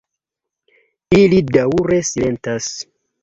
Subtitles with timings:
[1.17, 2.73] Ili daŭre silentas.